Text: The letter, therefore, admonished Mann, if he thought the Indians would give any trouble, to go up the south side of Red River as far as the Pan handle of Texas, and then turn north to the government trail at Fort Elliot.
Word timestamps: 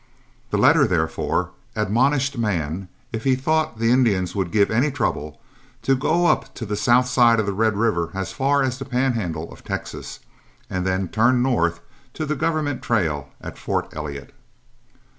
The 0.49 0.57
letter, 0.57 0.87
therefore, 0.87 1.51
admonished 1.75 2.35
Mann, 2.35 2.87
if 3.11 3.23
he 3.23 3.35
thought 3.35 3.77
the 3.77 3.91
Indians 3.91 4.33
would 4.33 4.49
give 4.51 4.71
any 4.71 4.89
trouble, 4.89 5.39
to 5.83 5.95
go 5.95 6.25
up 6.25 6.55
the 6.55 6.75
south 6.75 7.07
side 7.07 7.39
of 7.39 7.47
Red 7.47 7.77
River 7.77 8.09
as 8.15 8.31
far 8.31 8.63
as 8.63 8.79
the 8.79 8.85
Pan 8.85 9.13
handle 9.13 9.53
of 9.53 9.63
Texas, 9.63 10.19
and 10.71 10.87
then 10.87 11.07
turn 11.07 11.43
north 11.43 11.81
to 12.15 12.25
the 12.25 12.35
government 12.35 12.81
trail 12.81 13.29
at 13.41 13.59
Fort 13.59 13.89
Elliot. 13.95 14.33